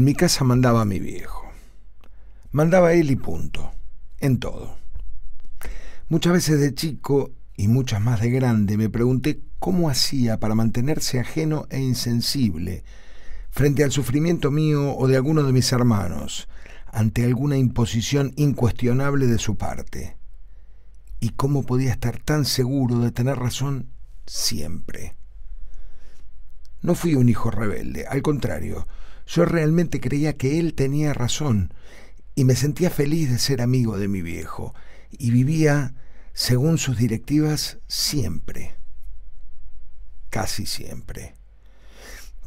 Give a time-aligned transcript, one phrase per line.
[0.00, 1.44] En mi casa mandaba mi viejo.
[2.52, 3.70] Mandaba él y punto.
[4.18, 4.78] En todo.
[6.08, 11.20] Muchas veces de chico y muchas más de grande me pregunté cómo hacía para mantenerse
[11.20, 12.82] ajeno e insensible
[13.50, 16.48] frente al sufrimiento mío o de alguno de mis hermanos,
[16.86, 20.16] ante alguna imposición incuestionable de su parte.
[21.20, 23.90] Y cómo podía estar tan seguro de tener razón
[24.26, 25.19] siempre.
[26.82, 28.86] No fui un hijo rebelde, al contrario,
[29.26, 31.72] yo realmente creía que él tenía razón
[32.34, 34.74] y me sentía feliz de ser amigo de mi viejo
[35.10, 35.94] y vivía
[36.32, 38.74] según sus directivas siempre,
[40.30, 41.34] casi siempre,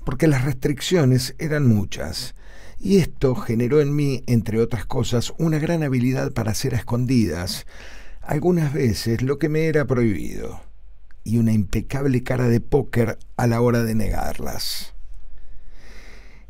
[0.04, 2.34] porque las restricciones eran muchas
[2.80, 7.66] y esto generó en mí, entre otras cosas, una gran habilidad para hacer a escondidas,
[8.22, 10.62] algunas veces lo que me era prohibido,
[11.24, 14.94] y una impecable cara de póker a la hora de negarlas.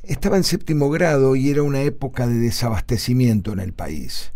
[0.04, 4.34] Estaba en séptimo grado y era una época de desabastecimiento en el país.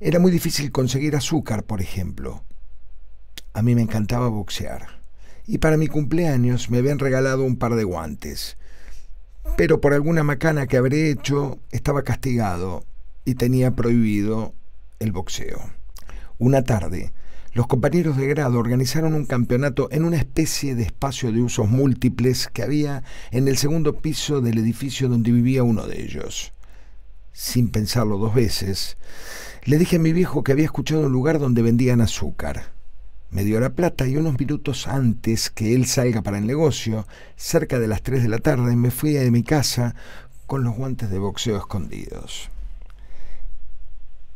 [0.00, 2.42] Era muy difícil conseguir azúcar, por ejemplo.
[3.52, 5.02] A mí me encantaba boxear.
[5.46, 8.56] Y para mi cumpleaños me habían regalado un par de guantes.
[9.56, 12.84] Pero por alguna macana que habré hecho, estaba castigado
[13.24, 14.54] y tenía prohibido
[15.00, 15.60] el boxeo.
[16.38, 17.12] Una tarde,
[17.54, 22.48] los compañeros de grado organizaron un campeonato en una especie de espacio de usos múltiples
[22.48, 26.54] que había en el segundo piso del edificio donde vivía uno de ellos.
[27.32, 28.96] Sin pensarlo dos veces,
[29.64, 32.72] le dije a mi viejo que había escuchado un lugar donde vendían azúcar.
[33.30, 37.78] Me dio la plata y unos minutos antes que él salga para el negocio, cerca
[37.78, 39.94] de las tres de la tarde, me fui a mi casa
[40.46, 42.50] con los guantes de boxeo escondidos.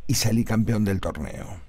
[0.07, 1.66] Y salí campeón del torneo.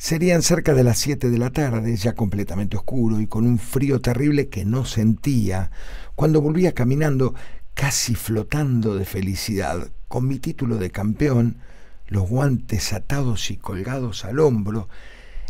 [0.00, 4.00] Serían cerca de las siete de la tarde, ya completamente oscuro y con un frío
[4.00, 5.72] terrible que no sentía,
[6.14, 7.34] cuando volvía caminando,
[7.74, 11.56] casi flotando de felicidad, con mi título de campeón,
[12.06, 14.88] los guantes atados y colgados al hombro,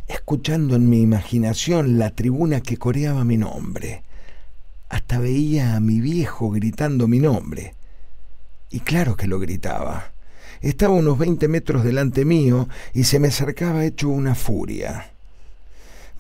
[0.07, 4.03] escuchando en mi imaginación la tribuna que coreaba mi nombre.
[4.89, 7.75] Hasta veía a mi viejo gritando mi nombre.
[8.71, 10.13] Y claro que lo gritaba
[10.61, 15.13] estaba unos 20 metros delante mío y se me acercaba hecho una furia.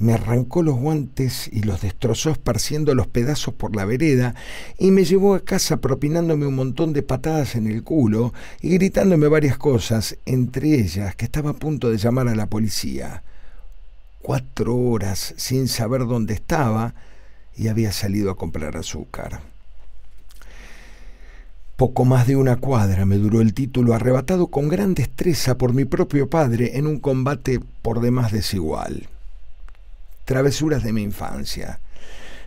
[0.01, 4.37] Me arrancó los guantes y los destrozó esparciendo los pedazos por la vereda
[4.79, 9.27] y me llevó a casa propinándome un montón de patadas en el culo y gritándome
[9.27, 13.25] varias cosas, entre ellas que estaba a punto de llamar a la policía.
[14.23, 16.95] Cuatro horas sin saber dónde estaba
[17.57, 19.41] y había salido a comprar azúcar.
[21.79, 25.85] Poco más de una cuadra me duró el título arrebatado con gran destreza por mi
[25.85, 29.09] propio padre en un combate por demás desigual.
[30.25, 31.79] Travesuras de mi infancia,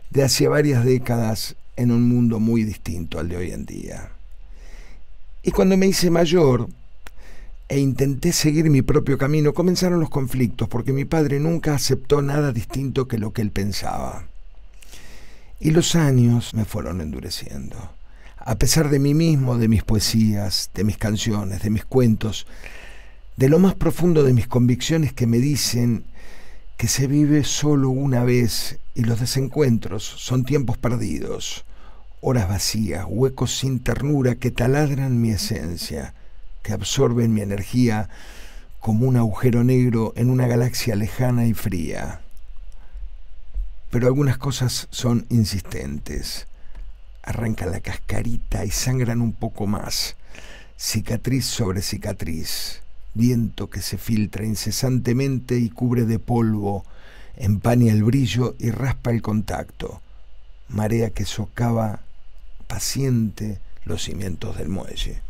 [0.10, 4.12] de hace varias décadas en un mundo muy distinto al de hoy en día.
[5.44, 6.68] Y cuando me hice mayor
[7.70, 12.52] e intenté seguir mi propio camino, comenzaron los conflictos porque mi padre nunca aceptó nada
[12.52, 14.28] distinto que lo que él pensaba.
[15.62, 18.01] Y los años me fueron endureciendo
[18.46, 22.48] a pesar de mí mismo, de mis poesías, de mis canciones, de mis cuentos,
[23.38, 26.06] de lo más profundo de mis convicciones que me dicen
[26.78, 31.66] que se vive solo una vez y los desencuentros son tiempos perdidos,
[32.22, 36.14] horas vacías, huecos sin ternura que taladran mi esencia,
[36.64, 38.10] que absorben mi energía
[38.80, 42.22] como un agujero negro en una galaxia lejana y fría.
[43.92, 46.48] Pero algunas cosas son insistentes
[47.24, 50.16] arrancan la cascarita y sangran un poco más,
[50.78, 52.82] cicatriz sobre cicatriz,
[53.14, 56.86] viento que se filtra incesantemente y cubre de polvo,
[57.36, 60.02] empaña el brillo y raspa el contacto,
[60.70, 62.02] marea que socava
[62.68, 65.22] paciente los cimientos del muelle.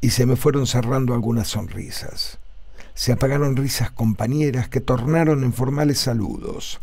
[0.00, 2.38] Y se me fueron cerrando algunas sonrisas.
[2.94, 6.80] Se apagaron risas compañeras que tornaron en formales saludos.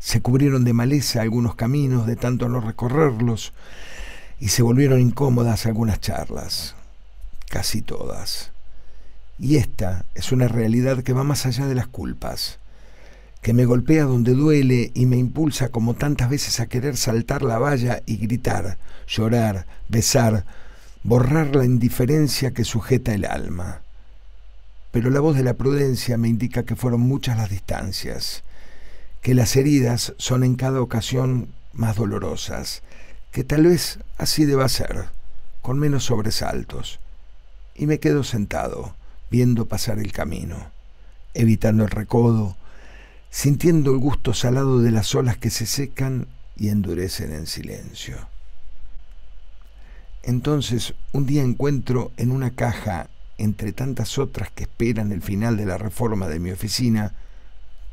[0.00, 3.52] Se cubrieron de maleza algunos caminos de tanto no recorrerlos
[4.40, 6.74] y se volvieron incómodas algunas charlas,
[7.50, 8.50] casi todas.
[9.38, 12.58] Y esta es una realidad que va más allá de las culpas,
[13.42, 17.58] que me golpea donde duele y me impulsa como tantas veces a querer saltar la
[17.58, 20.44] valla y gritar, llorar, besar,
[21.02, 23.82] borrar la indiferencia que sujeta el alma.
[24.92, 28.42] Pero la voz de la prudencia me indica que fueron muchas las distancias,
[29.22, 32.82] que las heridas son en cada ocasión más dolorosas,
[33.32, 35.06] que tal vez así deba ser,
[35.62, 37.00] con menos sobresaltos.
[37.74, 38.94] Y me quedo sentado,
[39.30, 40.70] viendo pasar el camino,
[41.34, 42.56] evitando el recodo,
[43.30, 46.26] sintiendo el gusto salado de las olas que se secan
[46.56, 48.28] y endurecen en silencio.
[50.22, 53.08] Entonces, un día encuentro en una caja,
[53.38, 57.14] entre tantas otras que esperan el final de la reforma de mi oficina,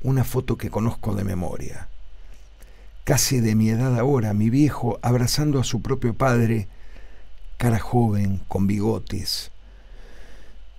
[0.02, 1.90] una foto que conozco de memoria.
[3.04, 6.68] Casi de mi edad ahora, mi viejo abrazando a su propio padre,
[7.58, 9.52] cara joven, con bigotes.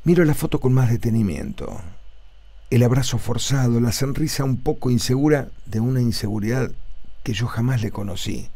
[0.04, 1.80] Miro la foto con más detenimiento.
[2.70, 6.70] El abrazo forzado, la sonrisa un poco insegura de una inseguridad
[7.22, 8.50] que yo jamás le conocí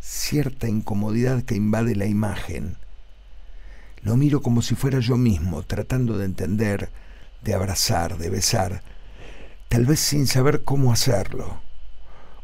[0.00, 2.76] cierta incomodidad que invade la imagen.
[4.02, 6.90] Lo miro como si fuera yo mismo, tratando de entender,
[7.42, 8.82] de abrazar, de besar,
[9.68, 11.60] tal vez sin saber cómo hacerlo,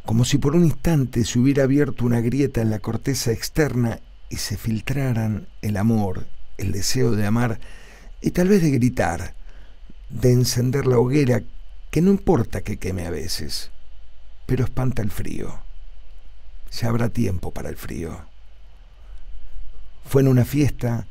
[0.04, 4.36] como si por un instante se hubiera abierto una grieta en la corteza externa y
[4.36, 6.26] se filtraran el amor,
[6.58, 7.58] el deseo de amar
[8.20, 9.34] y tal vez de gritar,
[10.10, 11.42] de encender la hoguera
[11.90, 13.70] que no importa que queme a veces,
[14.46, 15.64] pero espanta el frío
[16.80, 18.26] ya habrá tiempo para el frío.
[20.04, 21.06] Fue en una fiesta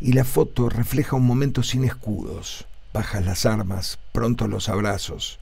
[0.00, 5.38] y la foto refleja un momento sin escudos, bajas las armas, pronto los abrazos.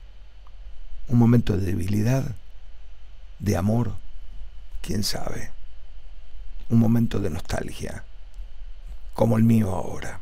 [1.08, 2.34] Un momento de debilidad,
[3.38, 3.92] de amor,
[4.80, 5.50] quién sabe.
[6.70, 8.04] Un momento de nostalgia,
[9.12, 10.20] como el mío ahora.